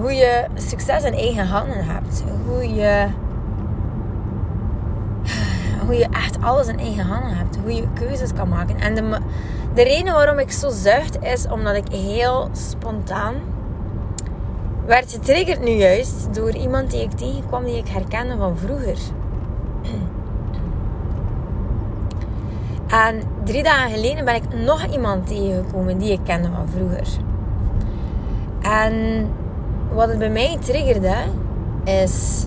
hoe 0.00 0.12
je 0.12 0.46
succes 0.54 1.04
in 1.04 1.14
eigen 1.14 1.46
handen 1.46 1.84
hebt. 1.84 2.24
Hoe 2.46 2.74
je, 2.74 3.06
hoe 5.86 5.94
je 5.94 6.08
echt 6.10 6.42
alles 6.42 6.66
in 6.66 6.78
eigen 6.78 7.04
handen 7.04 7.36
hebt. 7.36 7.58
Hoe 7.62 7.74
je 7.74 7.92
keuzes 7.92 8.32
kan 8.32 8.48
maken. 8.48 8.80
En 8.80 8.94
de, 8.94 9.18
de 9.74 9.82
reden 9.82 10.12
waarom 10.12 10.38
ik 10.38 10.50
zo 10.50 10.70
zucht 10.70 11.22
is 11.22 11.48
omdat 11.48 11.74
ik 11.74 11.88
heel 11.88 12.48
spontaan 12.52 13.34
werd 14.88 15.12
getriggerd 15.12 15.60
nu 15.60 15.70
juist 15.70 16.34
door 16.34 16.50
iemand 16.50 16.90
die 16.90 17.02
ik 17.02 17.10
tegenkwam 17.10 17.64
die 17.64 17.76
ik 17.76 17.88
herkende 17.88 18.36
van 18.36 18.56
vroeger. 18.56 18.98
En 22.86 23.22
drie 23.44 23.62
dagen 23.62 23.90
geleden 23.90 24.24
ben 24.24 24.34
ik 24.34 24.42
nog 24.64 24.86
iemand 24.86 25.26
tegengekomen 25.26 25.98
die 25.98 26.12
ik 26.12 26.20
kende 26.24 26.48
van 26.54 26.68
vroeger. 26.68 27.06
En 28.60 29.26
wat 29.94 30.08
het 30.08 30.18
bij 30.18 30.30
mij 30.30 30.58
triggerde, 30.60 31.14
is... 31.84 32.46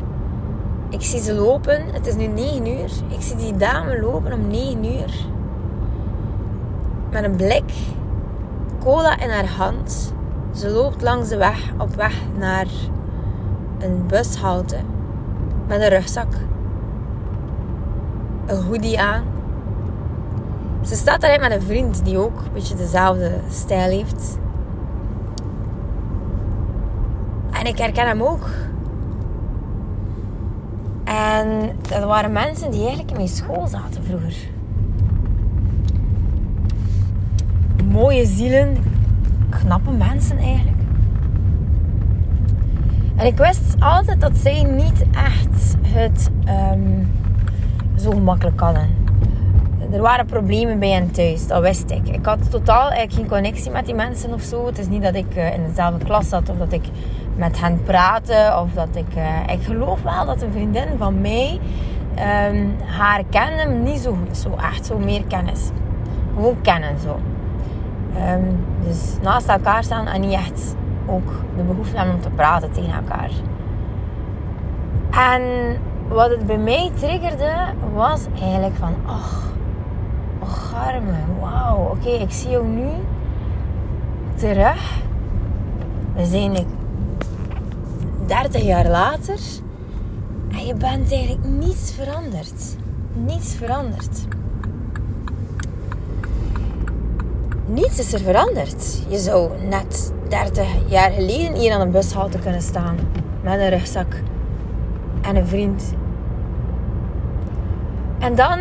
Ik 0.89 1.02
zie 1.02 1.20
ze 1.20 1.34
lopen. 1.34 1.94
Het 1.94 2.08
is 2.08 2.16
nu 2.16 2.25
9 2.25 2.67
uur. 2.67 2.92
Ik 3.08 3.22
zie 3.22 3.36
die 3.36 3.58
dame 3.58 4.02
lopen 4.02 4.34
om 4.34 4.47
9 4.47 4.86
uur. 4.86 5.25
Met 7.12 7.23
een 7.23 7.36
blik 7.36 7.73
cola 8.80 9.19
in 9.19 9.30
haar 9.30 9.47
hand. 9.47 10.14
Ze 10.56 10.69
loopt 10.69 11.02
langs 11.02 11.30
de 11.30 11.38
weg 11.38 11.72
op 11.78 11.95
weg 11.95 12.16
naar 12.38 12.66
een 13.80 14.03
bushalte. 14.08 14.78
Met 15.67 15.81
een 15.81 15.89
rugzak. 15.89 16.34
Een 18.45 18.64
hoodie 18.64 19.00
aan. 19.00 19.23
Ze 20.81 20.95
staat 20.95 21.22
daar 21.22 21.39
met 21.39 21.52
een 21.52 21.62
vriend 21.62 22.06
die 22.06 22.17
ook 22.17 22.38
een 22.38 22.53
beetje 22.53 22.75
dezelfde 22.75 23.31
stijl 23.50 23.89
heeft. 23.89 24.38
En 27.62 27.67
ik 27.67 27.78
herken 27.78 28.08
hem 28.08 28.22
ook. 28.22 28.50
En 31.04 31.70
dat 31.90 32.03
waren 32.03 32.31
mensen 32.31 32.72
die 32.72 32.80
eigenlijk 32.80 33.09
in 33.09 33.16
mijn 33.16 33.28
school 33.28 33.68
zaten 33.68 34.03
vroeger. 34.03 34.36
Mooie 37.92 38.26
zielen, 38.26 38.78
knappe 39.50 39.92
mensen 39.92 40.38
eigenlijk. 40.38 40.78
En 43.16 43.26
ik 43.26 43.38
wist 43.38 43.75
altijd 43.80 44.22
dat 44.22 44.38
zij 44.38 44.64
niet 44.64 45.06
echt 45.12 45.75
het 45.88 46.30
um, 46.73 47.12
zo 47.96 48.12
gemakkelijk 48.12 48.59
hadden. 48.59 49.00
Er 49.92 50.02
waren 50.02 50.25
problemen 50.25 50.80
bij 50.80 50.89
hen 50.89 51.11
thuis, 51.11 51.47
dat 51.47 51.61
wist 51.61 51.92
ik. 51.92 52.08
Ik 52.08 52.25
had 52.25 52.52
totaal 52.52 52.89
eigenlijk 52.89 53.14
geen 53.14 53.28
connectie 53.28 53.72
met 53.72 53.86
die 53.86 53.95
mensen 53.95 54.34
of 54.34 54.41
zo. 54.41 54.66
Het 54.66 54.78
is 54.78 54.88
niet 54.88 55.03
dat 55.03 55.16
ik 55.16 55.35
eh, 55.35 55.53
in 55.53 55.66
dezelfde 55.68 56.06
klas 56.06 56.29
zat 56.29 56.50
of 56.50 56.57
dat 56.57 56.72
ik 56.72 56.84
met 57.35 57.59
hen 57.59 57.84
praten. 57.84 58.59
Of 58.59 58.74
dat 58.74 58.88
ik... 58.94 59.16
Uh, 59.18 59.53
ik 59.53 59.63
geloof 59.63 60.02
wel 60.02 60.25
dat 60.25 60.41
een 60.41 60.52
vriendin 60.52 60.88
van 60.97 61.22
mij 61.22 61.59
um, 62.50 62.75
haar 62.85 63.24
kende, 63.29 63.66
niet 63.66 64.00
zo 64.00 64.18
goed. 64.25 64.38
Zo 64.38 64.56
echt, 64.56 64.85
zo 64.85 64.97
meer 64.97 65.24
kennis. 65.28 65.69
Gewoon 66.35 66.62
kennen, 66.62 67.00
zo. 67.00 67.19
Um, 68.16 68.66
dus 68.84 69.18
naast 69.22 69.47
elkaar 69.47 69.84
staan 69.84 70.08
en 70.08 70.22
niet 70.22 70.34
echt 70.34 70.75
ook 71.06 71.31
de 71.58 71.63
behoefte 71.63 71.97
hebben 71.97 72.16
om 72.16 72.22
te 72.22 72.29
praten 72.29 72.72
tegen 72.72 72.94
elkaar. 72.94 73.29
En 75.12 75.41
wat 76.08 76.29
het 76.29 76.46
bij 76.46 76.58
mij 76.58 76.91
triggerde, 77.00 77.53
was 77.94 78.25
eigenlijk 78.41 78.75
van... 78.75 78.96
ach, 79.06 79.44
oh, 79.46 79.52
garme, 80.51 81.17
wauw. 81.39 81.89
Oké, 81.89 82.09
ik 82.09 82.31
zie 82.31 82.50
jou 82.50 82.67
nu 82.67 82.89
terug. 84.35 85.00
We 86.16 86.25
zijn 86.25 86.57
30 88.25 88.61
jaar 88.61 88.88
later. 88.88 89.40
En 90.51 90.66
je 90.66 90.75
bent 90.75 91.11
eigenlijk 91.11 91.45
niets 91.45 91.94
veranderd. 91.94 92.75
Niets 93.13 93.56
veranderd. 93.56 94.25
Niets 97.66 98.00
is 98.00 98.13
er 98.13 98.19
veranderd. 98.19 99.01
Je 99.09 99.17
zou 99.17 99.50
net 99.69 100.13
30 100.28 100.67
jaar 100.88 101.11
geleden 101.11 101.56
hier 101.56 101.73
aan 101.73 101.81
een 101.81 101.91
bushalte 101.91 102.40
kunnen 102.40 102.61
staan. 102.61 102.97
Met 103.44 103.59
een 103.59 103.69
rugzak. 103.69 104.22
En 105.22 105.35
een 105.35 105.47
vriend. 105.47 105.94
En 108.19 108.35
dan, 108.35 108.59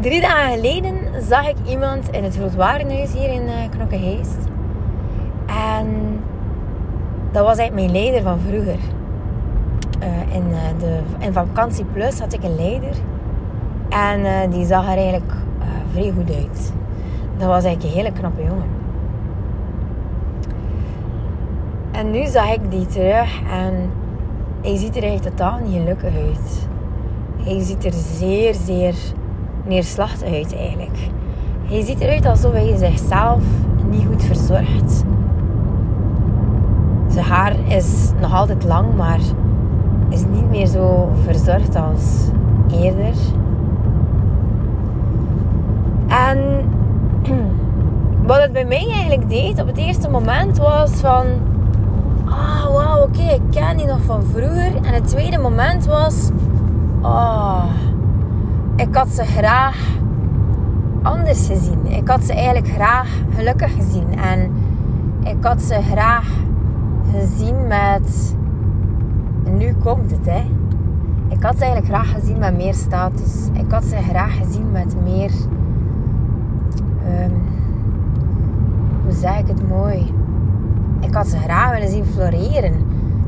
drie 0.00 0.20
dagen 0.20 0.54
geleden, 0.54 0.98
zag 1.22 1.48
ik 1.48 1.56
iemand 1.68 2.08
in 2.10 2.24
het 2.24 2.36
Grootwarenhuis 2.36 3.12
hier 3.12 3.30
in 3.30 3.42
uh, 3.42 3.52
Knokkeheest. 3.70 4.38
En 5.46 6.20
dat 7.32 7.44
was 7.44 7.58
eigenlijk 7.58 7.74
mijn 7.74 8.02
leider 8.02 8.22
van 8.22 8.40
vroeger. 8.40 8.78
Uh, 10.02 10.34
in, 10.34 10.44
uh, 10.50 10.56
de, 10.78 10.98
in 11.18 11.32
Vakantie 11.32 11.84
Plus 11.84 12.18
had 12.18 12.32
ik 12.32 12.42
een 12.44 12.56
leider. 12.56 12.96
En 13.88 14.50
die 14.50 14.66
zag 14.66 14.82
er 14.82 14.96
eigenlijk 14.96 15.32
vrij 15.92 16.12
goed 16.16 16.34
uit. 16.34 16.72
Dat 17.36 17.46
was 17.46 17.64
eigenlijk 17.64 17.82
een 17.82 18.00
hele 18.00 18.12
knappe 18.12 18.42
jongen. 18.42 18.68
En 21.92 22.10
nu 22.10 22.26
zag 22.26 22.54
ik 22.54 22.70
die 22.70 22.86
terug 22.86 23.40
en 23.50 23.90
hij 24.62 24.76
ziet 24.76 24.96
er 24.96 25.02
eigenlijk 25.02 25.36
totaal 25.36 25.58
niet 25.58 25.76
gelukkig 25.76 26.14
uit. 26.14 26.68
Hij 27.42 27.60
ziet 27.60 27.84
er 27.84 27.92
zeer, 27.92 28.54
zeer 28.54 28.94
neerslachtig 29.66 30.32
uit 30.32 30.56
eigenlijk. 30.56 30.98
Hij 31.64 31.82
ziet 31.82 32.00
eruit 32.00 32.26
alsof 32.26 32.52
hij 32.52 32.76
zichzelf 32.76 33.42
niet 33.90 34.06
goed 34.06 34.22
verzorgt 34.24 35.04
zijn 37.16 37.28
haar 37.28 37.54
is 37.68 38.10
nog 38.20 38.34
altijd 38.34 38.64
lang, 38.64 38.94
maar 38.96 39.18
is 40.08 40.24
niet 40.30 40.50
meer 40.50 40.66
zo 40.66 41.08
verzorgd 41.24 41.76
als 41.76 42.28
eerder. 42.80 43.14
En 46.06 46.38
wat 48.26 48.42
het 48.42 48.52
bij 48.52 48.64
mij 48.64 48.86
eigenlijk 48.90 49.28
deed 49.28 49.60
op 49.60 49.66
het 49.66 49.76
eerste 49.76 50.08
moment 50.08 50.58
was 50.58 50.90
van... 50.90 51.26
Ah, 52.24 52.64
wauw, 52.72 53.02
oké, 53.02 53.22
ik 53.22 53.40
ken 53.50 53.76
die 53.76 53.86
nog 53.86 54.02
van 54.02 54.22
vroeger. 54.22 54.74
En 54.82 54.94
het 54.94 55.08
tweede 55.08 55.38
moment 55.38 55.86
was... 55.86 56.30
Oh, 57.02 57.64
ik 58.76 58.94
had 58.94 59.08
ze 59.08 59.24
graag 59.24 59.76
anders 61.02 61.46
gezien. 61.46 61.86
Ik 61.86 62.08
had 62.08 62.24
ze 62.24 62.32
eigenlijk 62.32 62.68
graag 62.68 63.08
gelukkig 63.34 63.74
gezien. 63.74 64.18
En 64.18 64.52
ik 65.24 65.44
had 65.44 65.62
ze 65.62 65.80
graag 65.90 66.28
gezien 67.12 67.66
met. 67.66 68.34
Nu 69.50 69.74
komt 69.74 70.10
het, 70.10 70.26
hè. 70.26 70.44
Ik 71.28 71.42
had 71.42 71.58
ze 71.58 71.64
eigenlijk 71.64 71.94
graag 71.94 72.12
gezien 72.12 72.38
met 72.38 72.56
meer 72.56 72.74
status. 72.74 73.48
Ik 73.52 73.70
had 73.70 73.84
ze 73.84 73.96
graag 73.96 74.36
gezien 74.36 74.72
met 74.72 74.96
meer. 75.02 75.30
Um, 77.06 77.32
hoe 79.04 79.12
zeg 79.12 79.38
ik 79.38 79.46
het 79.46 79.68
mooi? 79.68 80.14
Ik 81.00 81.14
had 81.14 81.26
ze 81.26 81.38
graag 81.38 81.72
willen 81.72 81.88
zien 81.88 82.04
floreren. 82.04 82.74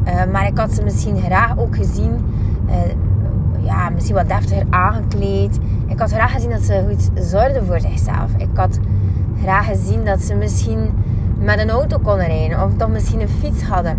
Uh, 0.06 0.32
maar 0.32 0.46
ik 0.46 0.58
had 0.58 0.72
ze 0.72 0.82
misschien 0.82 1.16
graag 1.16 1.58
ook 1.58 1.76
gezien. 1.76 2.12
Uh, 2.66 2.74
ja, 3.68 3.88
misschien 3.88 4.14
wat 4.14 4.28
deftiger 4.28 4.66
aangekleed. 4.70 5.58
Ik 5.86 5.98
had 5.98 6.12
graag 6.12 6.32
gezien 6.32 6.50
dat 6.50 6.62
ze 6.62 6.84
goed 6.88 7.10
zorgden 7.24 7.66
voor 7.66 7.80
zichzelf. 7.80 8.32
Ik 8.36 8.48
had 8.54 8.78
graag 9.42 9.66
gezien 9.66 10.04
dat 10.04 10.20
ze 10.20 10.34
misschien 10.34 10.90
met 11.38 11.58
een 11.58 11.70
auto 11.70 11.98
konden 11.98 12.26
rijden. 12.26 12.62
Of 12.62 12.74
dat 12.74 12.88
misschien 12.88 13.20
een 13.20 13.28
fiets 13.28 13.62
hadden 13.62 13.98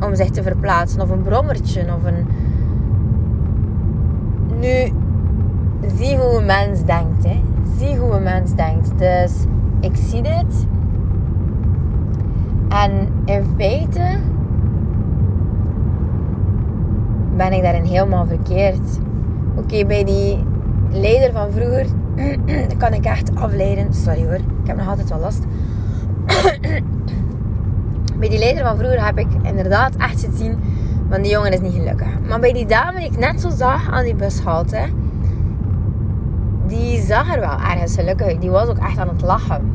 om 0.00 0.14
zich 0.14 0.30
te 0.30 0.42
verplaatsen. 0.42 1.00
Of 1.00 1.10
een 1.10 1.22
brommertje. 1.22 1.80
Of 1.80 2.04
een... 2.04 2.26
Nu, 4.58 4.92
zie 5.96 6.16
hoe 6.16 6.38
een 6.38 6.46
mens 6.46 6.84
denkt. 6.84 7.24
Hè. 7.24 7.42
Zie 7.78 7.96
hoe 7.96 8.12
een 8.12 8.22
mens 8.22 8.54
denkt. 8.54 8.98
Dus 8.98 9.32
ik 9.80 9.96
zie 9.96 10.22
dit. 10.22 10.66
En 12.68 13.08
in 13.24 13.44
feite 13.56 14.18
ben 17.40 17.52
ik 17.52 17.62
daarin 17.62 17.84
helemaal 17.84 18.26
verkeerd. 18.26 18.98
Oké, 19.56 19.84
bij 19.84 20.04
die 20.04 20.44
leider 20.90 21.32
van 21.32 21.50
vroeger 21.52 21.86
kan 22.82 22.92
ik 22.92 23.04
echt 23.04 23.36
afleiden. 23.36 23.94
Sorry 23.94 24.24
hoor, 24.24 24.34
ik 24.34 24.66
heb 24.66 24.76
nog 24.76 24.88
altijd 24.88 25.08
wel 25.08 25.18
last. 25.18 25.44
Bij 28.18 28.28
die 28.28 28.38
leider 28.38 28.64
van 28.64 28.76
vroeger 28.76 29.04
heb 29.04 29.18
ik 29.18 29.26
inderdaad 29.42 29.96
echt 29.96 30.24
gezien 30.24 30.58
Want 31.08 31.22
die 31.22 31.32
jongen 31.32 31.52
is 31.52 31.60
niet 31.60 31.72
gelukkig. 31.72 32.20
Maar 32.28 32.40
bij 32.40 32.52
die 32.52 32.66
dame 32.66 32.98
die 32.98 33.10
ik 33.10 33.18
net 33.18 33.40
zo 33.40 33.50
zag 33.50 33.90
aan 33.90 34.04
die 34.04 34.14
bushalte, 34.14 34.80
die 36.66 37.00
zag 37.00 37.34
er 37.34 37.40
wel 37.40 37.58
ergens 37.58 37.94
gelukkig 37.94 38.38
Die 38.38 38.50
was 38.50 38.68
ook 38.68 38.78
echt 38.78 38.98
aan 38.98 39.08
het 39.08 39.22
lachen. 39.22 39.72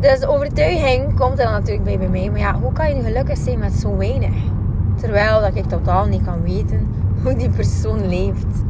Dus 0.00 0.20
de 0.20 0.28
overtuiging 0.28 1.14
komt 1.14 1.38
er 1.38 1.44
dan 1.44 1.52
natuurlijk 1.52 1.84
bij 1.84 1.98
bij 1.98 2.08
mij. 2.08 2.30
Maar 2.30 2.40
ja, 2.40 2.54
hoe 2.54 2.72
kan 2.72 2.88
je 2.88 2.94
nu 2.94 3.02
gelukkig 3.02 3.38
zijn 3.38 3.58
met 3.58 3.72
zo 3.72 3.96
weinig? 3.96 4.34
Terwijl 5.00 5.40
dat 5.40 5.54
ik 5.54 5.64
totaal 5.64 6.06
niet 6.06 6.24
kan 6.24 6.42
weten 6.42 6.86
hoe 7.22 7.36
die 7.36 7.50
persoon 7.50 8.08
leeft. 8.08 8.64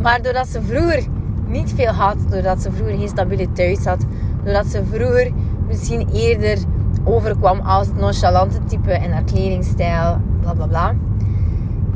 Maar 0.00 0.22
doordat 0.22 0.48
ze 0.48 0.62
vroeger 0.62 1.06
niet 1.46 1.72
veel 1.76 1.92
had, 1.92 2.16
doordat 2.28 2.62
ze 2.62 2.72
vroeger 2.72 2.98
geen 2.98 3.08
stabiele 3.08 3.52
thuis 3.52 3.84
had, 3.84 4.04
doordat 4.44 4.66
ze 4.66 4.84
vroeger 4.90 5.30
misschien 5.66 6.08
eerder 6.12 6.58
overkwam 7.04 7.60
als 7.60 7.86
het 7.86 7.96
nonchalante 7.96 8.58
type 8.64 8.92
in 8.92 9.10
haar 9.10 9.24
kledingstijl, 9.24 10.20
bla 10.40 10.52
bla 10.52 10.66
bla, 10.66 10.94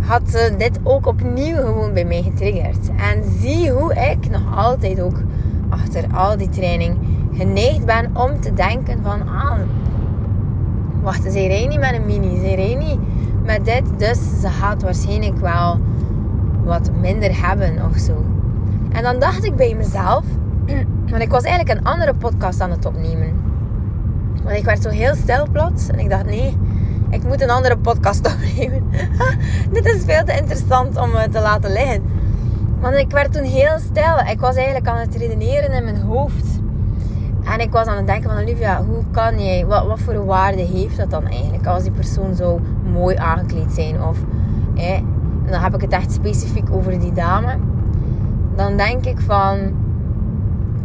had 0.00 0.22
ze 0.30 0.54
dit 0.58 0.80
ook 0.82 1.06
opnieuw 1.06 1.56
gewoon 1.56 1.92
bij 1.92 2.04
mij 2.04 2.22
getriggerd. 2.22 2.88
En 2.96 3.22
zie 3.40 3.70
hoe 3.70 3.94
ik 3.94 4.30
nog 4.30 4.56
altijd 4.56 5.00
ook 5.00 5.16
achter 5.68 6.04
al 6.14 6.36
die 6.36 6.48
training 6.48 6.96
geneigd 7.32 7.84
ben 7.84 8.10
om 8.16 8.40
te 8.40 8.52
denken 8.54 9.02
van, 9.02 9.28
ah, 9.28 9.58
wacht, 11.02 11.22
ze 11.22 11.46
reed 11.46 11.68
niet 11.68 11.80
met 11.80 11.94
een 11.94 12.06
mini, 12.06 12.36
ze 12.48 12.54
reed 12.54 12.78
niet 12.78 12.98
met 13.46 13.64
dit, 13.64 13.98
dus 13.98 14.18
ze 14.40 14.48
gaat 14.48 14.82
waarschijnlijk 14.82 15.38
wel 15.38 15.78
wat 16.64 16.90
minder 17.00 17.46
hebben 17.46 17.84
of 17.90 17.98
zo. 17.98 18.24
En 18.92 19.02
dan 19.02 19.18
dacht 19.18 19.44
ik 19.44 19.56
bij 19.56 19.74
mezelf, 19.74 20.24
want 21.10 21.22
ik 21.22 21.30
was 21.30 21.42
eigenlijk 21.42 21.78
een 21.78 21.86
andere 21.86 22.14
podcast 22.14 22.60
aan 22.60 22.70
het 22.70 22.86
opnemen. 22.86 23.40
Want 24.42 24.56
ik 24.56 24.64
werd 24.64 24.82
zo 24.82 24.88
heel 24.88 25.14
stil 25.14 25.46
plots 25.52 25.88
en 25.88 25.98
ik 25.98 26.10
dacht, 26.10 26.24
nee, 26.24 26.56
ik 27.10 27.22
moet 27.22 27.42
een 27.42 27.50
andere 27.50 27.76
podcast 27.76 28.26
opnemen. 28.32 28.82
Dit 29.72 29.86
is 29.86 30.04
veel 30.04 30.24
te 30.24 30.36
interessant 30.36 30.96
om 30.96 31.10
te 31.10 31.40
laten 31.40 31.72
liggen. 31.72 32.02
Want 32.80 32.96
ik 32.96 33.10
werd 33.10 33.32
toen 33.32 33.42
heel 33.42 33.78
stil. 33.78 34.18
Ik 34.30 34.40
was 34.40 34.54
eigenlijk 34.54 34.86
aan 34.86 34.98
het 34.98 35.16
redeneren 35.16 35.72
in 35.72 35.84
mijn 35.84 36.00
hoofd. 36.00 36.55
En 37.52 37.60
ik 37.60 37.72
was 37.72 37.86
aan 37.86 37.96
het 37.96 38.06
denken 38.06 38.30
van 38.30 38.42
Olivia, 38.42 38.84
hoe 38.84 39.04
kan 39.10 39.44
jij, 39.44 39.66
wat, 39.66 39.86
wat 39.86 40.00
voor 40.00 40.24
waarde 40.24 40.62
heeft 40.62 40.96
dat 40.96 41.10
dan 41.10 41.26
eigenlijk 41.26 41.66
als 41.66 41.82
die 41.82 41.92
persoon 41.92 42.34
zo 42.34 42.60
mooi 42.92 43.16
aangekleed 43.16 43.72
zijn? 43.72 44.02
Of, 44.02 44.18
en 44.74 45.06
dan 45.50 45.60
heb 45.60 45.74
ik 45.74 45.80
het 45.80 45.92
echt 45.92 46.12
specifiek 46.12 46.70
over 46.70 47.00
die 47.00 47.12
dame. 47.12 47.56
Dan 48.56 48.76
denk 48.76 49.04
ik 49.04 49.20
van, 49.20 49.58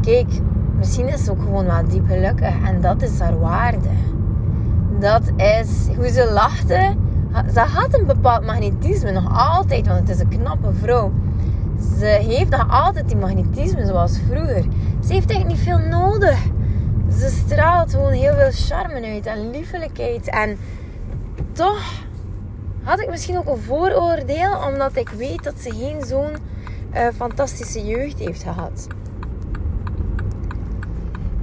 kijk, 0.02 0.28
misschien 0.78 1.08
is 1.08 1.24
ze 1.24 1.32
ook 1.32 1.42
gewoon 1.42 1.66
wel 1.66 1.88
diep 1.88 2.08
gelukkig. 2.08 2.54
En 2.66 2.82
dat 2.82 3.02
is 3.02 3.20
haar 3.20 3.40
waarde. 3.40 3.90
Dat 5.00 5.32
is 5.36 5.88
hoe 5.96 6.10
ze 6.10 6.32
lachte. 6.34 6.96
Ze 7.54 7.60
had 7.60 8.00
een 8.00 8.06
bepaald 8.06 8.46
magnetisme 8.46 9.12
nog 9.12 9.54
altijd, 9.54 9.88
want 9.88 10.00
het 10.00 10.10
is 10.10 10.20
een 10.20 10.28
knappe 10.28 10.74
vrouw. 10.74 11.12
Ze 12.00 12.06
heeft 12.06 12.50
nog 12.50 12.70
altijd 12.70 13.08
die 13.08 13.18
magnetisme 13.18 13.86
zoals 13.86 14.20
vroeger. 14.28 14.62
Ze 15.06 15.14
heeft 15.14 15.30
eigenlijk 15.30 15.48
niet 15.48 15.60
veel 15.60 15.78
nodig. 15.78 16.40
Ze 17.12 17.30
straalt 17.30 17.92
gewoon 17.92 18.12
heel 18.12 18.34
veel 18.34 18.52
charme 18.52 19.08
uit 19.08 19.26
en 19.26 19.50
liefelijkheid. 19.50 20.30
En 20.30 20.58
toch 21.52 22.04
had 22.84 23.00
ik 23.00 23.10
misschien 23.10 23.38
ook 23.38 23.48
een 23.48 23.62
vooroordeel, 23.62 24.58
omdat 24.68 24.96
ik 24.96 25.10
weet 25.10 25.44
dat 25.44 25.60
ze 25.60 25.72
geen 25.72 26.04
zo'n 26.06 26.36
uh, 26.94 27.08
fantastische 27.16 27.86
jeugd 27.86 28.20
heeft 28.20 28.44
gehad. 28.44 28.88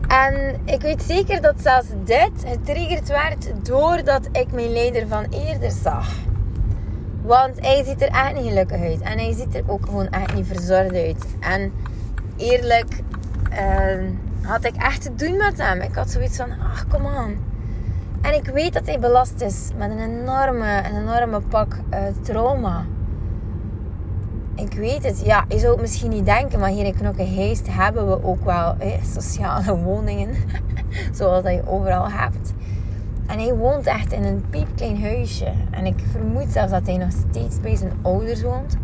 En 0.09 0.61
ik 0.65 0.81
weet 0.81 1.03
zeker 1.03 1.41
dat 1.41 1.55
zelfs 1.61 1.87
dit 2.05 2.31
getriggerd 2.47 3.09
werd 3.09 3.67
doordat 3.67 4.29
ik 4.33 4.53
mijn 4.53 4.73
leider 4.73 5.09
van 5.09 5.25
eerder 5.31 5.71
zag. 5.71 6.09
Want 7.29 7.61
hij 7.61 7.85
ziet 7.85 8.03
er 8.03 8.09
echt 8.09 8.35
niet 8.35 8.47
gelukkig 8.47 8.81
uit. 8.81 9.01
En 9.01 9.19
hij 9.19 9.33
ziet 9.33 9.55
er 9.55 9.63
ook 9.67 9.85
gewoon 9.85 10.09
echt 10.09 10.35
niet 10.35 10.47
verzorgd 10.47 10.95
uit. 10.95 11.27
En 11.41 11.73
eerlijk 12.37 13.03
uh, 13.53 14.09
had 14.43 14.65
ik 14.65 14.75
echt 14.77 15.03
te 15.03 15.15
doen 15.15 15.37
met 15.37 15.59
hem. 15.59 15.81
Ik 15.81 15.95
had 15.95 16.11
zoiets 16.11 16.37
van, 16.37 16.51
ach, 16.73 16.87
kom 16.87 17.07
aan. 17.07 17.37
En 18.21 18.35
ik 18.35 18.45
weet 18.45 18.73
dat 18.73 18.87
hij 18.87 18.99
belast 18.99 19.41
is 19.41 19.71
met 19.77 19.91
een 19.91 19.99
enorme, 19.99 20.83
een 20.85 21.01
enorme 21.01 21.41
pak 21.41 21.77
uh, 21.91 21.99
trauma. 22.23 22.85
Ik 24.55 24.73
weet 24.73 25.05
het. 25.05 25.21
Ja, 25.25 25.45
je 25.49 25.59
zou 25.59 25.73
het 25.73 25.81
misschien 25.81 26.11
niet 26.11 26.25
denken, 26.25 26.59
maar 26.59 26.71
hier 26.71 26.85
in 26.85 26.97
Knokkenheist 26.97 27.67
hebben 27.71 28.09
we 28.09 28.25
ook 28.25 28.45
wel 28.45 28.77
sociale 29.15 29.77
woningen. 29.77 30.35
Zoals 31.17 31.43
dat 31.45 31.53
je 31.53 31.63
overal 31.67 32.11
hebt. 32.11 32.53
En 33.29 33.39
hij 33.39 33.55
woont 33.55 33.87
echt 33.87 34.13
in 34.13 34.25
een 34.25 34.45
piepklein 34.51 35.03
huisje. 35.03 35.53
En 35.71 35.87
ik 35.87 35.95
vermoed 36.11 36.53
zelfs 36.53 36.71
dat 36.71 36.87
hij 36.87 36.97
nog 36.97 37.13
steeds 37.29 37.61
bij 37.61 37.77
zijn 37.77 37.93
ouders 38.03 38.43
woont. 38.43 38.77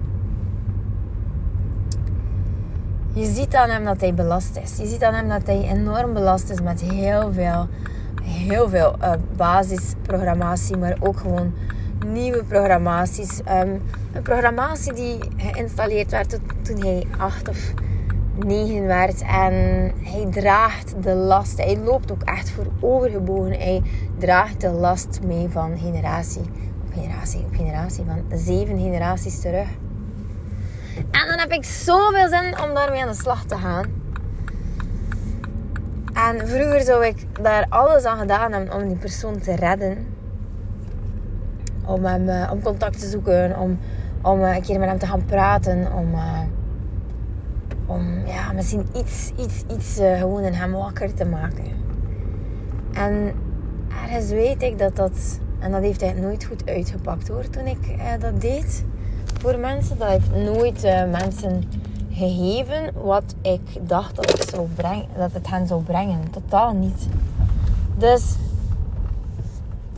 Je 3.12 3.24
ziet 3.24 3.54
aan 3.54 3.68
hem 3.70 3.84
dat 3.84 4.00
hij 4.00 4.14
belast 4.14 4.56
is. 4.56 4.76
Je 4.76 4.86
ziet 4.86 5.02
aan 5.02 5.14
hem 5.14 5.28
dat 5.28 5.46
hij 5.46 5.68
enorm 5.68 6.12
belast 6.12 6.50
is 6.50 6.60
met 6.60 6.80
heel 6.80 7.32
veel, 7.32 7.68
heel 8.22 8.68
veel 8.68 8.94
uh, 9.00 9.12
basisprogrammatie, 9.36 10.76
maar 10.76 10.96
ook 11.00 11.18
gewoon 11.18 11.54
nieuwe 12.06 12.44
programmaties. 12.44 13.38
Um, 13.38 13.82
een 14.12 14.22
programmatie 14.22 14.92
die 14.92 15.18
geïnstalleerd 15.36 16.10
werd 16.10 16.38
toen 16.62 16.80
hij 16.80 17.06
acht 17.18 17.48
of 17.48 17.72
negen 18.36 18.86
werd. 18.86 19.22
En 19.22 19.52
hij 20.02 20.26
draagt 20.30 21.02
de 21.02 21.14
last. 21.14 21.56
Hij 21.56 21.78
loopt 21.78 22.12
ook 22.12 22.22
echt 22.22 22.50
voor 22.50 22.66
overgebogen. 22.80 23.52
Hij 23.52 23.82
draagt 24.18 24.60
de 24.60 24.70
last 24.70 25.20
mee 25.26 25.48
van 25.48 25.78
generatie 25.78 26.42
op 26.86 26.92
generatie 26.92 27.40
op 27.40 27.54
generatie. 27.54 28.04
Van 28.04 28.38
zeven 28.38 28.78
generaties 28.78 29.40
terug. 29.40 29.68
En 30.96 31.28
dan 31.28 31.38
heb 31.38 31.52
ik 31.52 31.64
zoveel 31.64 32.28
zin 32.28 32.60
om 32.62 32.74
daarmee 32.74 33.02
aan 33.02 33.08
de 33.08 33.14
slag 33.14 33.44
te 33.44 33.56
gaan. 33.56 33.84
En 36.14 36.48
vroeger 36.48 36.80
zou 36.80 37.06
ik 37.06 37.26
daar 37.42 37.66
alles 37.68 38.04
aan 38.04 38.18
gedaan 38.18 38.52
hebben 38.52 38.74
om 38.74 38.88
die 38.88 38.96
persoon 38.96 39.38
te 39.38 39.54
redden. 39.54 40.06
Om, 41.84 42.04
hem, 42.04 42.28
eh, 42.28 42.50
om 42.52 42.62
contact 42.62 43.00
te 43.00 43.08
zoeken, 43.08 43.58
om, 43.58 43.78
om 44.22 44.42
een 44.42 44.62
keer 44.62 44.78
met 44.78 44.88
hem 44.88 44.98
te 44.98 45.06
gaan 45.06 45.24
praten, 45.24 45.92
om, 45.92 46.14
uh, 46.14 46.40
om 47.86 48.26
ja, 48.26 48.52
misschien 48.52 48.86
iets, 48.96 49.32
iets, 49.38 49.62
iets 49.76 49.98
uh, 49.98 50.18
gewoon 50.18 50.42
in 50.42 50.52
hem 50.52 50.72
wakker 50.72 51.14
te 51.14 51.24
maken. 51.24 51.64
En 52.92 53.32
ergens 54.02 54.30
weet 54.30 54.62
ik 54.62 54.78
dat 54.78 54.96
dat, 54.96 55.40
en 55.58 55.70
dat 55.70 55.82
heeft 55.82 56.00
hij 56.00 56.12
nooit 56.12 56.44
goed 56.44 56.68
uitgepakt 56.68 57.28
hoor, 57.28 57.50
toen 57.50 57.66
ik 57.66 57.96
dat 58.20 58.40
deed 58.40 58.84
voor 59.40 59.58
mensen. 59.58 59.98
Dat 59.98 60.08
heeft 60.08 60.34
nooit 60.34 60.84
uh, 60.84 61.10
mensen 61.10 61.64
gegeven 62.10 62.92
wat 63.02 63.34
ik 63.42 63.60
dacht 63.80 64.16
dat, 64.16 64.32
het 64.32 64.48
zou 64.48 64.68
brengen, 64.74 65.06
dat 65.16 65.32
het 65.32 65.50
hen 65.50 65.66
zou 65.66 65.82
brengen. 65.82 66.30
Totaal 66.30 66.72
niet. 66.72 67.08
Dus 67.96 68.34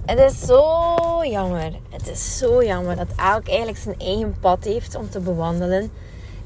het 0.04 0.18
is 0.18 0.40
zo 0.40 1.24
jammer. 1.24 1.72
Het 1.90 2.08
is 2.08 2.38
zo 2.38 2.64
jammer 2.64 2.96
dat 2.96 3.08
elk 3.16 3.48
eigenlijk 3.48 3.78
zijn 3.78 3.98
eigen 3.98 4.34
pad 4.40 4.64
heeft 4.64 4.94
om 4.96 5.10
te 5.10 5.20
bewandelen. 5.20 5.90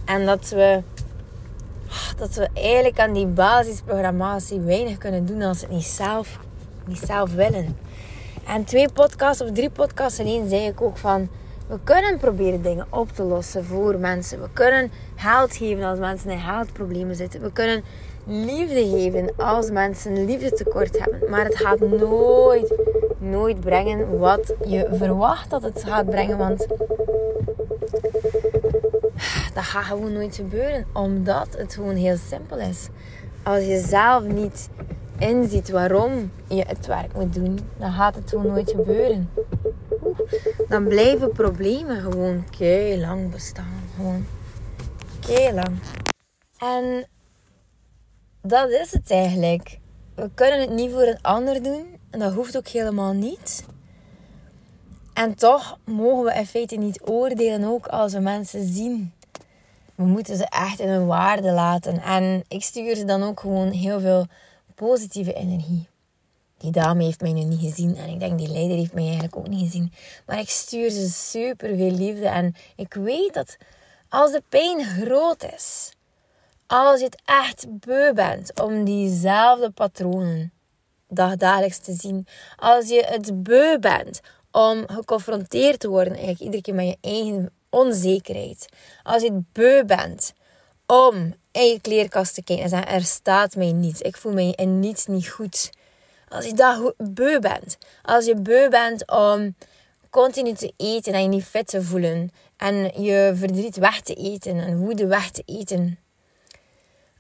En 0.04 0.26
dat 0.26 0.48
we, 0.48 0.82
dat 2.16 2.34
we 2.34 2.48
eigenlijk 2.54 2.98
aan 2.98 3.12
die 3.12 3.26
basisprogrammatie 3.26 4.60
weinig 4.60 4.98
kunnen 4.98 5.26
doen 5.26 5.42
als 5.42 5.60
we 5.60 5.66
het 5.66 5.74
niet 5.74 5.84
zelf, 5.84 6.38
niet 6.84 7.02
zelf 7.06 7.34
willen. 7.34 7.76
En 8.46 8.64
twee 8.64 8.92
podcasts 8.92 9.42
of 9.42 9.50
drie 9.52 9.70
podcasts 9.70 10.20
alleen 10.20 10.48
zei 10.48 10.66
ik 10.66 10.80
ook 10.80 10.96
van 10.96 11.28
we 11.70 11.78
kunnen 11.84 12.18
proberen 12.18 12.62
dingen 12.62 12.86
op 12.90 13.12
te 13.12 13.22
lossen 13.22 13.64
voor 13.64 13.98
mensen. 13.98 14.40
We 14.40 14.48
kunnen 14.52 14.90
geld 15.16 15.56
geven 15.56 15.84
als 15.84 15.98
mensen 15.98 16.30
in 16.30 16.38
geldproblemen 16.38 17.16
zitten. 17.16 17.40
We 17.40 17.52
kunnen 17.52 17.82
liefde 18.24 18.88
geven 18.88 19.32
als 19.36 19.70
mensen 19.70 20.24
liefde 20.24 20.52
tekort 20.52 20.98
hebben. 20.98 21.30
Maar 21.30 21.44
het 21.44 21.56
gaat 21.56 21.80
nooit, 21.80 22.74
nooit 23.18 23.60
brengen 23.60 24.18
wat 24.18 24.54
je 24.66 24.88
verwacht 24.92 25.50
dat 25.50 25.62
het 25.62 25.84
gaat 25.86 26.06
brengen. 26.06 26.38
Want 26.38 26.66
dat 29.60 29.68
gaat 29.68 29.84
gewoon 29.84 30.12
nooit 30.12 30.36
gebeuren. 30.36 30.86
Omdat 30.92 31.48
het 31.56 31.74
gewoon 31.74 31.96
heel 31.96 32.16
simpel 32.16 32.58
is. 32.58 32.88
Als 33.42 33.64
je 33.64 33.84
zelf 33.86 34.24
niet 34.24 34.68
inziet 35.18 35.70
waarom 35.70 36.32
je 36.48 36.64
het 36.66 36.86
werk 36.86 37.14
moet 37.14 37.34
doen, 37.34 37.58
dan 37.78 37.92
gaat 37.92 38.14
het 38.14 38.30
gewoon 38.30 38.46
nooit 38.46 38.70
gebeuren 38.70 39.28
dan 40.68 40.88
blijven 40.88 41.32
problemen 41.32 42.00
gewoon 42.00 42.44
kei 42.58 43.00
lang 43.00 43.30
bestaan. 43.30 43.82
Gewoon 43.96 44.26
kei 45.20 45.54
lang. 45.54 45.78
En 46.58 47.06
dat 48.42 48.70
is 48.70 48.92
het 48.92 49.10
eigenlijk. 49.10 49.78
We 50.14 50.30
kunnen 50.34 50.60
het 50.60 50.70
niet 50.70 50.90
voor 50.90 51.02
een 51.02 51.22
ander 51.22 51.62
doen. 51.62 51.98
En 52.10 52.18
dat 52.18 52.32
hoeft 52.32 52.56
ook 52.56 52.68
helemaal 52.68 53.12
niet. 53.12 53.64
En 55.14 55.34
toch 55.34 55.78
mogen 55.84 56.24
we 56.24 56.34
in 56.34 56.46
feite 56.46 56.76
niet 56.76 57.00
oordelen 57.04 57.64
ook 57.64 57.86
als 57.86 58.12
we 58.12 58.20
mensen 58.20 58.72
zien. 58.72 59.12
We 60.00 60.06
moeten 60.06 60.36
ze 60.36 60.46
echt 60.48 60.78
in 60.78 60.88
hun 60.88 61.06
waarde 61.06 61.52
laten. 61.52 62.02
En 62.02 62.44
ik 62.48 62.62
stuur 62.62 62.96
ze 62.96 63.04
dan 63.04 63.22
ook 63.22 63.40
gewoon 63.40 63.70
heel 63.70 64.00
veel 64.00 64.26
positieve 64.74 65.32
energie. 65.32 65.88
Die 66.58 66.70
dame 66.70 67.04
heeft 67.04 67.20
mij 67.20 67.32
nu 67.32 67.44
niet 67.44 67.60
gezien 67.60 67.96
en 67.96 68.08
ik 68.08 68.18
denk 68.18 68.38
die 68.38 68.48
leider 68.48 68.76
heeft 68.76 68.92
mij 68.92 69.02
eigenlijk 69.02 69.36
ook 69.36 69.48
niet 69.48 69.64
gezien. 69.64 69.92
Maar 70.26 70.38
ik 70.38 70.48
stuur 70.48 70.90
ze 70.90 71.10
super 71.10 71.76
veel 71.76 71.90
liefde 71.90 72.26
en 72.28 72.54
ik 72.76 72.94
weet 72.94 73.34
dat 73.34 73.56
als 74.08 74.32
de 74.32 74.42
pijn 74.48 74.84
groot 74.84 75.42
is, 75.56 75.92
als 76.66 76.98
je 76.98 77.04
het 77.04 77.22
echt 77.24 77.66
beu 77.80 78.12
bent 78.12 78.60
om 78.60 78.84
diezelfde 78.84 79.70
patronen 79.70 80.52
dagdagelijks 81.08 81.78
te 81.78 81.92
zien, 81.92 82.26
als 82.56 82.88
je 82.88 83.04
het 83.06 83.42
beu 83.42 83.78
bent 83.78 84.20
om 84.50 84.84
geconfronteerd 84.86 85.80
te 85.80 85.88
worden 85.88 86.12
eigenlijk 86.12 86.42
iedere 86.42 86.62
keer 86.62 86.74
met 86.74 86.86
je 86.86 86.98
eigen 87.00 87.52
onzekerheid, 87.70 88.66
als 89.02 89.22
je 89.22 89.32
het 89.32 89.52
beu 89.52 89.84
bent 89.84 90.32
om 90.86 91.34
in 91.52 91.66
je 91.66 91.80
kleerkast 91.80 92.34
te 92.34 92.42
kijken 92.42 92.64
en 92.64 92.70
zeggen 92.70 92.88
er 92.88 93.02
staat 93.04 93.56
mij 93.56 93.72
niets, 93.72 94.00
ik 94.00 94.16
voel 94.16 94.32
mij 94.32 94.52
in 94.56 94.80
niets 94.80 95.06
niet 95.06 95.28
goed. 95.28 95.70
Als 96.28 96.44
je 96.44 96.54
dat 96.54 96.94
beu 96.96 97.38
bent, 97.38 97.78
als 98.02 98.24
je 98.24 98.34
beu 98.34 98.68
bent 98.68 99.10
om 99.10 99.54
continu 100.10 100.52
te 100.52 100.72
eten 100.76 101.12
en 101.12 101.22
je 101.22 101.28
niet 101.28 101.44
fit 101.44 101.66
te 101.66 101.82
voelen 101.82 102.30
en 102.56 103.02
je 103.02 103.32
verdriet 103.34 103.76
weg 103.76 104.00
te 104.00 104.14
eten 104.14 104.58
en 104.58 104.78
woede 104.78 105.06
weg 105.06 105.30
te 105.30 105.42
eten. 105.46 105.98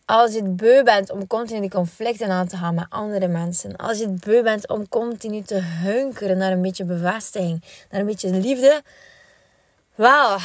Als 0.04 0.32
je 0.32 0.42
het 0.42 0.56
beu 0.56 0.82
bent 0.82 1.10
om 1.10 1.26
continu 1.26 1.60
die 1.60 1.70
conflicten 1.70 2.30
aan 2.30 2.46
te 2.46 2.56
gaan 2.56 2.74
met 2.74 2.86
andere 2.88 3.28
mensen. 3.28 3.76
Als 3.76 3.98
je 3.98 4.06
het 4.06 4.24
beu 4.24 4.42
bent 4.42 4.68
om 4.68 4.88
continu 4.88 5.42
te 5.42 5.60
hunkeren 5.60 6.38
naar 6.38 6.52
een 6.52 6.62
beetje 6.62 6.84
bevestiging, 6.84 7.64
naar 7.90 8.00
een 8.00 8.06
beetje 8.06 8.30
liefde. 8.30 8.82
Wel, 10.00 10.38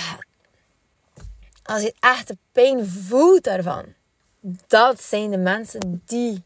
als 1.64 1.82
je 1.82 1.94
echt 2.00 2.28
de 2.28 2.38
pijn 2.52 2.88
voelt 2.88 3.44
daarvan. 3.44 3.86
Dat 4.68 5.02
zijn 5.02 5.32
de 5.32 5.38
mensen 5.38 6.02
die 6.06 6.44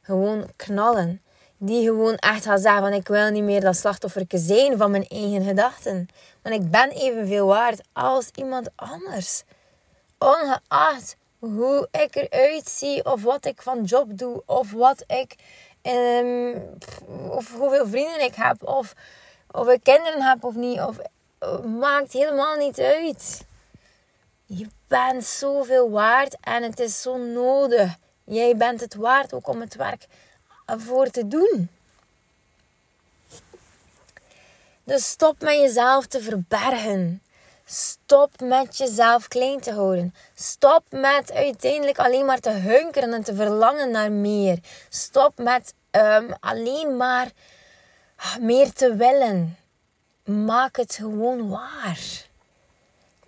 gewoon 0.00 0.50
knallen. 0.56 1.22
Die 1.56 1.84
gewoon 1.84 2.14
echt 2.14 2.44
gaan 2.44 2.58
zeggen 2.58 2.82
van 2.82 2.92
ik 2.92 3.08
wil 3.08 3.30
niet 3.30 3.42
meer 3.42 3.60
dat 3.60 3.76
slachtoffer 3.76 4.24
zijn 4.28 4.76
van 4.76 4.90
mijn 4.90 5.08
eigen 5.08 5.42
gedachten. 5.42 6.08
Want 6.42 6.54
ik 6.54 6.70
ben 6.70 6.90
evenveel 6.90 7.46
waard 7.46 7.80
als 7.92 8.30
iemand 8.34 8.70
anders. 8.74 9.42
Ongeacht 10.18 11.16
hoe 11.38 11.88
ik 11.90 12.14
eruit 12.14 12.68
zie 12.68 13.04
of 13.04 13.22
wat 13.22 13.44
ik 13.44 13.62
van 13.62 13.84
job 13.84 14.18
doe 14.18 14.42
of 14.46 14.72
wat 14.72 15.04
ik 15.06 15.34
um, 15.82 16.78
of 17.30 17.54
hoeveel 17.54 17.86
vrienden 17.86 18.24
ik 18.24 18.34
heb 18.34 18.62
of 18.62 18.94
of 19.50 19.68
ik 19.68 19.82
kinderen 19.82 20.22
heb 20.22 20.44
of 20.44 20.54
niet 20.54 20.80
of 20.80 20.98
maakt 21.64 22.12
helemaal 22.12 22.56
niet 22.56 22.78
uit. 22.78 23.44
Je 24.46 24.66
bent 24.86 25.24
zoveel 25.24 25.90
waard 25.90 26.36
en 26.40 26.62
het 26.62 26.80
is 26.80 27.02
zo 27.02 27.16
nodig. 27.16 27.96
Jij 28.24 28.56
bent 28.56 28.80
het 28.80 28.94
waard 28.94 29.32
ook 29.32 29.48
om 29.48 29.60
het 29.60 29.74
werk 29.74 30.06
voor 30.66 31.10
te 31.10 31.28
doen. 31.28 31.70
Dus 34.84 35.08
stop 35.08 35.40
met 35.40 35.54
jezelf 35.54 36.06
te 36.06 36.20
verbergen. 36.20 37.22
Stop 37.64 38.40
met 38.40 38.76
jezelf 38.76 39.28
klein 39.28 39.60
te 39.60 39.72
houden. 39.72 40.14
Stop 40.34 40.84
met 40.90 41.32
uiteindelijk 41.32 41.98
alleen 41.98 42.24
maar 42.24 42.40
te 42.40 42.50
hunkeren 42.50 43.12
en 43.12 43.22
te 43.22 43.34
verlangen 43.34 43.90
naar 43.90 44.12
meer. 44.12 44.58
Stop 44.88 45.38
met 45.38 45.74
um, 45.90 46.34
alleen 46.40 46.96
maar 46.96 47.30
meer 48.40 48.72
te 48.72 48.96
willen. 48.96 49.56
Maak 50.30 50.76
het 50.76 50.94
gewoon 50.94 51.48
waar. 51.48 52.28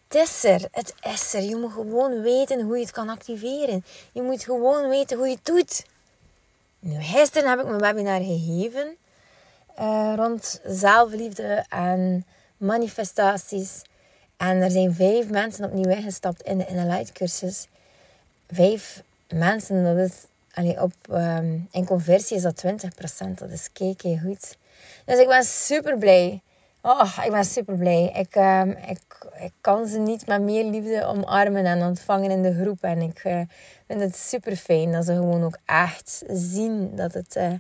Het 0.09 0.14
is 0.14 0.44
er, 0.44 0.68
het 0.71 0.94
is 1.02 1.35
er. 1.35 1.42
Je 1.42 1.56
moet 1.56 1.73
gewoon 1.73 2.23
weten 2.23 2.61
hoe 2.61 2.76
je 2.76 2.82
het 2.82 2.92
kan 2.92 3.09
activeren. 3.09 3.85
Je 4.12 4.23
moet 4.23 4.44
gewoon 4.44 4.88
weten 4.88 5.16
hoe 5.16 5.26
je 5.26 5.35
het 5.35 5.44
doet. 5.44 5.85
Nu, 6.78 7.02
gisteren 7.02 7.49
heb 7.50 7.59
ik 7.59 7.66
mijn 7.66 7.80
webinar 7.80 8.21
gegeven 8.21 8.97
uh, 9.78 10.12
rond 10.16 10.61
zelfliefde 10.64 11.64
en 11.68 12.26
manifestaties. 12.56 13.82
En 14.37 14.61
er 14.61 14.71
zijn 14.71 14.94
vijf 14.94 15.28
mensen 15.28 15.64
opnieuw 15.64 15.90
ingestapt 15.90 16.42
in 16.42 16.59
de 16.59 16.66
Light 16.68 17.12
cursus. 17.12 17.66
Vijf 18.50 19.02
mensen, 19.28 19.85
dat 19.85 20.11
is 20.11 20.12
allee, 20.54 20.82
op, 20.82 20.92
um, 21.11 21.68
in 21.71 21.85
conversie 21.85 22.37
is 22.37 22.42
dat 22.42 22.64
20%. 22.66 22.68
Dat 23.35 23.50
is 23.50 23.68
kijk 23.73 24.02
goed. 24.02 24.56
Dus 25.04 25.18
ik 25.18 25.28
ben 25.28 25.44
super 25.44 25.99
blij. 25.99 26.40
Oh, 26.85 27.19
ik 27.25 27.31
ben 27.31 27.45
super 27.45 27.77
blij. 27.77 28.12
Ik, 28.15 28.35
um, 28.35 28.71
ik, 28.71 29.01
ik 29.41 29.53
kan 29.61 29.87
ze 29.87 29.99
niet 29.99 30.27
met 30.27 30.43
meer 30.43 30.65
liefde 30.65 31.05
omarmen 31.05 31.65
en 31.65 31.83
ontvangen 31.83 32.31
in 32.31 32.43
de 32.43 32.55
groep. 32.55 32.83
En 32.83 33.01
ik 33.01 33.25
uh, 33.25 33.41
vind 33.87 34.01
het 34.01 34.17
super 34.17 34.57
fijn 34.57 34.93
dat 34.93 35.05
ze 35.05 35.15
gewoon 35.15 35.45
ook 35.45 35.59
echt 35.65 36.23
zien 36.29 36.97
dat 36.97 37.15
het 37.15 37.37
uh, 37.37 37.53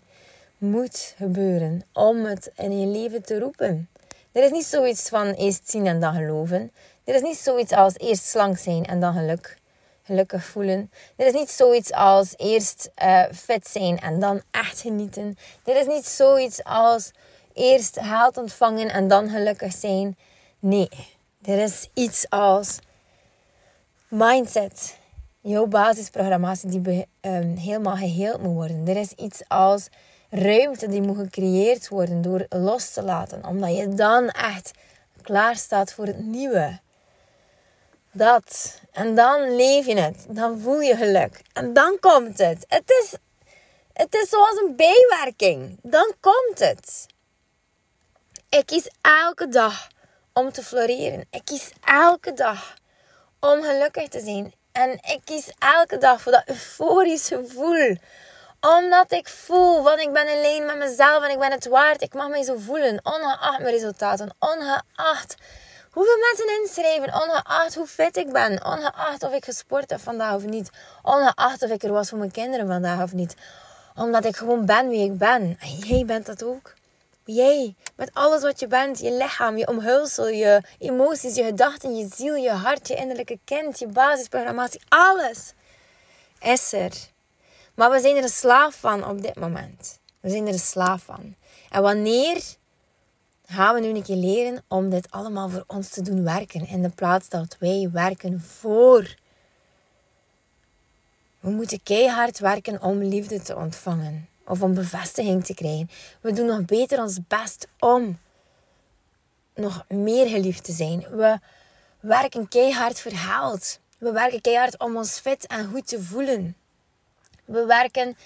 moet 0.58 1.14
gebeuren 1.16 1.82
om 1.92 2.24
het 2.24 2.52
in 2.56 2.80
je 2.80 2.86
leven 2.86 3.22
te 3.22 3.38
roepen. 3.38 3.88
Er 4.32 4.44
is 4.44 4.50
niet 4.50 4.64
zoiets 4.64 5.08
van 5.08 5.26
eerst 5.26 5.70
zien 5.70 5.86
en 5.86 6.00
dan 6.00 6.14
geloven. 6.14 6.72
Er 7.04 7.14
is 7.14 7.22
niet 7.22 7.38
zoiets 7.38 7.72
als 7.72 7.98
eerst 7.98 8.24
slank 8.24 8.58
zijn 8.58 8.84
en 8.84 9.00
dan 9.00 9.14
geluk, 9.14 9.58
gelukkig 10.02 10.44
voelen. 10.44 10.90
Er 11.16 11.26
is 11.26 11.32
niet 11.32 11.50
zoiets 11.50 11.92
als 11.92 12.34
eerst 12.36 12.90
uh, 13.02 13.24
fit 13.34 13.68
zijn 13.68 14.00
en 14.00 14.20
dan 14.20 14.42
echt 14.50 14.80
genieten. 14.80 15.38
Er 15.64 15.76
is 15.76 15.86
niet 15.86 16.06
zoiets 16.06 16.64
als 16.64 17.10
eerst 17.54 17.96
haalt 17.98 18.36
ontvangen 18.36 18.88
en 18.90 19.08
dan 19.08 19.28
gelukkig 19.28 19.72
zijn. 19.72 20.16
Nee, 20.58 20.88
er 21.42 21.58
is 21.58 21.88
iets 21.94 22.30
als 22.30 22.78
mindset. 24.08 24.96
Jouw 25.40 25.66
basisprogrammatie 25.66 26.80
die 26.80 27.06
um, 27.20 27.56
helemaal 27.56 27.96
geheeld 27.96 28.42
moet 28.42 28.54
worden. 28.54 28.88
Er 28.88 28.96
is 28.96 29.12
iets 29.12 29.42
als 29.48 29.88
ruimte 30.30 30.88
die 30.88 31.02
moet 31.02 31.16
gecreëerd 31.16 31.88
worden 31.88 32.22
door 32.22 32.46
los 32.48 32.92
te 32.92 33.02
laten. 33.02 33.46
Omdat 33.46 33.76
je 33.76 33.88
dan 33.88 34.28
echt 34.28 34.70
klaar 35.22 35.56
staat 35.56 35.92
voor 35.92 36.06
het 36.06 36.24
nieuwe. 36.24 36.80
Dat. 38.12 38.80
En 38.92 39.14
dan 39.14 39.56
leef 39.56 39.86
je 39.86 40.00
het. 40.00 40.26
Dan 40.28 40.58
voel 40.58 40.80
je 40.80 40.96
geluk. 40.96 41.42
En 41.52 41.72
dan 41.72 41.96
komt 42.00 42.38
het. 42.38 42.64
Het 42.68 42.90
is, 43.02 43.14
het 43.92 44.14
is 44.14 44.28
zoals 44.28 44.60
een 44.60 44.76
bijwerking. 44.76 45.78
Dan 45.82 46.12
komt 46.20 46.58
het. 46.58 47.06
Ik 48.58 48.66
kies 48.66 48.88
elke 49.00 49.48
dag 49.48 49.88
om 50.32 50.52
te 50.52 50.62
floreren. 50.62 51.26
Ik 51.30 51.44
kies 51.44 51.70
elke 51.84 52.32
dag 52.32 52.74
om 53.40 53.62
gelukkig 53.62 54.08
te 54.08 54.20
zijn. 54.20 54.54
En 54.72 54.90
ik 54.92 55.20
kies 55.24 55.52
elke 55.58 55.98
dag 55.98 56.20
voor 56.20 56.32
dat 56.32 56.42
euforische 56.46 57.36
gevoel 57.36 57.96
omdat 58.60 59.12
ik 59.12 59.28
voel, 59.28 59.82
want 59.82 60.00
ik 60.00 60.12
ben 60.12 60.28
alleen 60.28 60.66
met 60.66 60.76
mezelf 60.76 61.24
en 61.24 61.30
ik 61.30 61.38
ben 61.38 61.50
het 61.50 61.68
waard. 61.68 62.02
Ik 62.02 62.14
mag 62.14 62.28
mij 62.28 62.42
zo 62.42 62.56
voelen, 62.58 63.00
ongeacht 63.02 63.58
mijn 63.58 63.74
resultaten. 63.74 64.34
Ongeacht 64.38 65.34
hoeveel 65.90 66.18
mensen 66.18 66.60
inschrijven. 66.60 67.22
Ongeacht 67.22 67.74
hoe 67.74 67.86
fit 67.86 68.16
ik 68.16 68.32
ben. 68.32 68.64
Ongeacht 68.64 69.22
of 69.22 69.32
ik 69.32 69.44
gesport 69.44 69.90
heb 69.90 70.00
vandaag 70.00 70.34
of 70.34 70.44
niet. 70.44 70.70
Ongeacht 71.02 71.62
of 71.62 71.70
ik 71.70 71.82
er 71.82 71.92
was 71.92 72.08
voor 72.08 72.18
mijn 72.18 72.30
kinderen 72.30 72.66
vandaag 72.66 73.02
of 73.02 73.12
niet. 73.12 73.34
Omdat 73.94 74.24
ik 74.24 74.36
gewoon 74.36 74.66
ben 74.66 74.88
wie 74.88 75.04
ik 75.04 75.18
ben. 75.18 75.58
En 75.60 75.76
jij 75.76 76.04
bent 76.04 76.26
dat 76.26 76.42
ook. 76.42 76.72
Jij, 77.24 77.74
met 77.96 78.10
alles 78.12 78.42
wat 78.42 78.60
je 78.60 78.66
bent, 78.66 78.98
je 78.98 79.12
lichaam, 79.12 79.56
je 79.56 79.68
omhulsel, 79.68 80.28
je 80.28 80.62
emoties, 80.78 81.34
je 81.34 81.44
gedachten, 81.44 81.96
je 81.96 82.08
ziel, 82.14 82.34
je 82.34 82.50
hart, 82.50 82.88
je 82.88 82.94
innerlijke 82.94 83.38
kind, 83.44 83.78
je 83.78 83.86
basisprogrammatie, 83.86 84.80
alles 84.88 85.52
is 86.40 86.72
er. 86.72 86.92
Maar 87.74 87.90
we 87.90 88.00
zijn 88.00 88.16
er 88.16 88.22
een 88.22 88.28
slaaf 88.28 88.74
van 88.74 89.06
op 89.06 89.22
dit 89.22 89.34
moment. 89.34 89.98
We 90.20 90.30
zijn 90.30 90.46
er 90.46 90.52
een 90.52 90.58
slaaf 90.58 91.02
van. 91.02 91.34
En 91.70 91.82
wanneer 91.82 92.42
gaan 93.46 93.74
we 93.74 93.80
nu 93.80 93.88
een 93.88 94.02
keer 94.02 94.16
leren 94.16 94.64
om 94.68 94.90
dit 94.90 95.10
allemaal 95.10 95.48
voor 95.48 95.64
ons 95.66 95.88
te 95.88 96.02
doen 96.02 96.24
werken, 96.24 96.66
in 96.66 96.82
de 96.82 96.88
plaats 96.88 97.28
dat 97.28 97.56
wij 97.58 97.88
werken 97.92 98.40
voor. 98.40 99.14
We 101.40 101.50
moeten 101.50 101.82
keihard 101.82 102.38
werken 102.38 102.82
om 102.82 102.98
liefde 102.98 103.40
te 103.40 103.56
ontvangen 103.56 104.28
of 104.52 104.62
om 104.62 104.74
bevestiging 104.74 105.44
te 105.44 105.54
krijgen. 105.54 105.90
We 106.20 106.32
doen 106.32 106.46
nog 106.46 106.64
beter 106.64 107.00
ons 107.00 107.18
best 107.28 107.68
om 107.78 108.18
nog 109.54 109.84
meer 109.88 110.26
geliefd 110.26 110.64
te 110.64 110.72
zijn. 110.72 111.06
We 111.10 111.38
werken 112.00 112.48
keihard 112.48 113.00
voor 113.00 113.12
geld. 113.12 113.80
We 113.98 114.12
werken 114.12 114.40
keihard 114.40 114.78
om 114.78 114.96
ons 114.96 115.18
fit 115.18 115.46
en 115.46 115.70
goed 115.70 115.86
te 115.86 116.02
voelen. 116.02 116.56
We 117.44 117.64
werken 117.64 118.16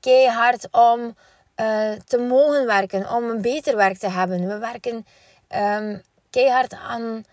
keihard 0.00 0.68
om 0.70 1.16
uh, 1.56 1.92
te 2.06 2.18
mogen 2.18 2.66
werken, 2.66 3.10
om 3.10 3.24
een 3.24 3.40
beter 3.40 3.76
werk 3.76 3.98
te 3.98 4.08
hebben. 4.08 4.48
We 4.48 4.58
werken 4.58 5.06
um, 5.54 6.02
keihard 6.30 6.72
aan, 6.74 7.24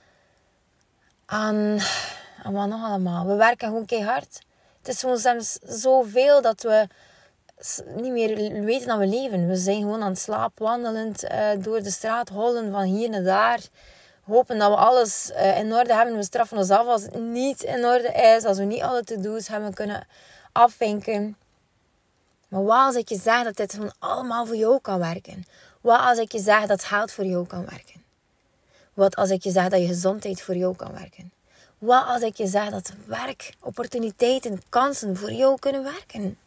aan, 1.26 1.80
aan 2.44 2.54
wat 2.54 2.68
nog 2.68 2.84
allemaal. 2.84 3.26
We 3.26 3.36
werken 3.36 3.68
gewoon 3.68 3.86
keihard. 3.86 4.42
Het 4.78 4.88
is 4.88 5.00
gewoon 5.00 5.20
soms 5.20 5.60
zoveel 5.62 6.42
dat 6.42 6.62
we 6.62 6.88
niet 7.96 8.12
meer 8.12 8.64
weten 8.64 8.88
dat 8.88 8.98
we 8.98 9.08
leven. 9.08 9.48
We 9.48 9.56
zijn 9.56 9.82
gewoon 9.82 10.02
aan 10.02 10.10
het 10.10 10.20
slapen, 10.20 10.66
wandelend 10.66 11.24
uh, 11.24 11.50
door 11.60 11.84
de 11.84 11.92
straat, 11.92 12.30
hollen 12.30 12.72
van 12.72 12.84
hier 12.84 13.10
naar 13.10 13.24
daar. 13.24 13.60
Hopen 14.24 14.60
dat 14.60 14.70
we 14.70 14.76
alles 14.76 15.32
uh, 15.32 15.60
in 15.60 15.74
orde 15.74 15.94
hebben. 15.94 16.16
We 16.16 16.24
straffen 16.24 16.58
ons 16.58 16.70
af 16.70 16.88
als 16.88 17.02
het 17.02 17.20
niet 17.20 17.64
in 17.64 17.86
orde 17.86 18.12
is. 18.36 18.44
Als 18.44 18.58
we 18.58 18.64
niet 18.64 18.82
alle 18.82 19.04
to-do's 19.04 19.48
hebben 19.48 19.74
kunnen 19.74 20.08
afvinken. 20.52 21.38
Maar 22.48 22.64
wat 22.64 22.86
als 22.86 22.96
ik 22.96 23.10
je 23.10 23.20
zeg 23.20 23.44
dat 23.44 23.56
dit 23.56 23.74
van 23.74 23.94
allemaal 24.00 24.46
voor 24.46 24.56
jou 24.56 24.80
kan 24.82 25.00
werken? 25.00 25.46
Wat 25.82 26.00
als 26.00 26.18
ik 26.18 26.32
je 26.32 26.40
zeg 26.40 26.66
dat 26.66 26.84
geld 26.84 27.12
voor 27.12 27.26
jou 27.26 27.48
kan 27.48 27.66
werken? 27.66 28.04
Wat 28.94 29.16
als 29.16 29.30
ik 29.30 29.44
je 29.44 29.52
zeg 29.52 29.68
dat 29.68 29.80
je 29.80 29.88
gezondheid 29.88 30.42
voor 30.42 30.56
jou 30.56 30.76
kan 30.76 30.92
werken? 30.92 31.32
Wat 31.78 32.06
als 32.06 32.22
ik 32.22 32.36
je 32.36 32.48
zeg 32.48 32.70
dat 32.70 32.94
werk, 33.06 33.54
opportuniteiten, 33.60 34.62
kansen 34.70 35.18
voor 35.18 35.32
jou 35.32 35.60
kunnen 35.60 35.84
werken? 35.84 36.38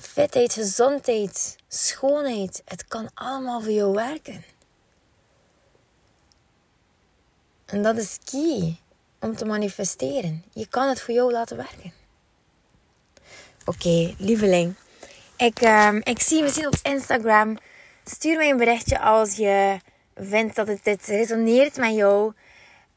Fitheid, 0.00 0.52
gezondheid, 0.52 1.56
schoonheid, 1.68 2.62
het 2.64 2.84
kan 2.88 3.10
allemaal 3.14 3.60
voor 3.60 3.72
jou 3.72 3.92
werken. 3.92 4.44
En 7.66 7.82
dat 7.82 7.96
is 7.96 8.18
key 8.24 8.76
om 9.20 9.36
te 9.36 9.44
manifesteren. 9.44 10.44
Je 10.52 10.66
kan 10.66 10.88
het 10.88 11.00
voor 11.00 11.14
jou 11.14 11.32
laten 11.32 11.56
werken. 11.56 11.92
Oké, 13.64 14.14
lieveling. 14.18 14.74
Ik, 15.36 15.60
um, 15.60 16.00
ik 16.04 16.20
zie 16.20 16.36
je 16.36 16.42
misschien 16.42 16.66
op 16.66 16.78
Instagram. 16.82 17.58
Stuur 18.04 18.36
mij 18.36 18.50
een 18.50 18.56
berichtje 18.56 19.00
als 19.00 19.36
je 19.36 19.78
vindt 20.14 20.56
dat 20.56 20.66
het 20.66 20.84
dit 20.84 21.06
resoneert 21.06 21.76
met 21.76 21.94
jou. 21.94 22.32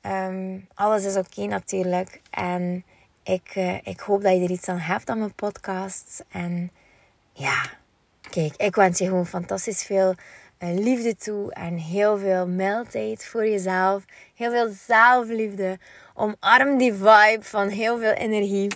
Ehm, 0.01 0.60
alles 0.74 1.03
is 1.03 1.15
oké 1.15 1.45
natuurlijk. 1.45 2.22
En 2.29 2.86
ik, 3.24 3.55
uh, 3.55 3.75
ik 3.83 4.00
hoop 4.00 4.22
dat 4.22 4.33
je 4.33 4.43
er 4.43 4.51
iets 4.51 4.67
aan 4.67 4.79
hebt 4.79 5.10
aan 5.10 5.17
mijn 5.17 5.36
podcast. 5.36 6.24
En 6.29 6.72
ja, 7.34 7.62
kijk, 8.30 8.54
ik 8.56 8.75
wens 8.75 9.00
je 9.00 9.06
gewoon 9.06 9.28
fantastisch 9.28 9.84
veel 9.84 10.16
uh, 10.63 10.84
liefde 10.84 11.16
toe. 11.16 11.54
En 11.54 11.78
heel 11.78 12.18
veel 12.18 12.48
mildheid 12.48 13.25
voor 13.25 13.48
jezelf. 13.48 14.04
Heel 14.36 14.52
veel 14.52 14.70
zelfliefde. 14.88 15.80
Omarm 16.13 16.78
die 16.78 16.94
vibe 16.94 17.40
van 17.42 17.68
heel 17.68 17.98
veel 18.00 18.12
energie. 18.12 18.72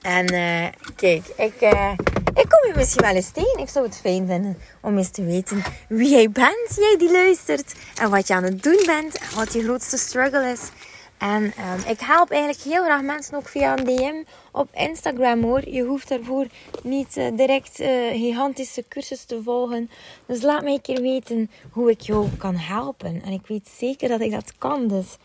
En 0.00 0.32
uh, 0.34 0.66
kijk, 0.96 1.26
ik, 1.36 1.60
uh, 1.60 1.92
ik 2.34 2.48
kom 2.48 2.68
je 2.68 2.72
misschien 2.76 3.02
wel 3.02 3.14
eens 3.14 3.30
tegen. 3.30 3.58
Ik 3.58 3.68
zou 3.68 3.86
het 3.86 3.96
fijn 3.96 4.26
vinden 4.26 4.58
om 4.80 4.98
eens 4.98 5.10
te 5.10 5.24
weten 5.24 5.62
wie 5.88 6.10
jij 6.10 6.30
bent, 6.30 6.74
jij 6.76 6.96
die 6.98 7.10
luistert. 7.10 7.74
En 8.00 8.10
wat 8.10 8.26
je 8.26 8.34
aan 8.34 8.44
het 8.44 8.62
doen 8.62 8.82
bent. 8.86 9.18
En 9.18 9.34
wat 9.34 9.52
je 9.52 9.62
grootste 9.62 9.96
struggle 9.96 10.50
is. 10.50 10.60
En 11.20 11.44
um, 11.44 11.80
ik 11.86 12.00
help 12.00 12.30
eigenlijk 12.30 12.62
heel 12.62 12.82
graag 12.82 13.02
mensen 13.02 13.36
ook 13.36 13.48
via 13.48 13.78
een 13.78 13.84
DM 13.84 14.22
op 14.52 14.68
Instagram 14.74 15.42
hoor. 15.42 15.68
Je 15.68 15.82
hoeft 15.82 16.08
daarvoor 16.08 16.46
niet 16.82 17.16
uh, 17.16 17.36
direct 17.36 17.80
uh, 17.80 17.88
gigantische 18.10 18.84
cursus 18.88 19.24
te 19.24 19.42
volgen. 19.42 19.90
Dus 20.26 20.42
laat 20.42 20.62
mij 20.62 20.72
een 20.72 20.80
keer 20.80 21.00
weten 21.00 21.50
hoe 21.70 21.90
ik 21.90 22.00
jou 22.00 22.28
kan 22.38 22.56
helpen. 22.56 23.22
En 23.24 23.32
ik 23.32 23.46
weet 23.46 23.68
zeker 23.78 24.08
dat 24.08 24.20
ik 24.20 24.30
dat 24.30 24.52
kan. 24.58 24.88
Dus 24.88 25.16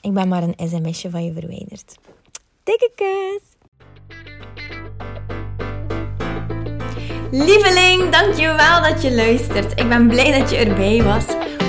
ik 0.00 0.12
ben 0.12 0.28
maar 0.28 0.42
een 0.42 0.68
sms'je 0.68 1.10
van 1.10 1.24
je 1.24 1.32
verwijderd. 1.32 1.94
Dikke 2.62 2.90
kus! 2.94 3.42
Lieveling, 7.30 8.10
dankjewel 8.10 8.82
dat 8.82 9.02
je 9.02 9.14
luistert. 9.14 9.80
Ik 9.80 9.88
ben 9.88 10.08
blij 10.08 10.38
dat 10.38 10.50
je 10.50 10.56
erbij 10.56 11.02
was. 11.02 11.26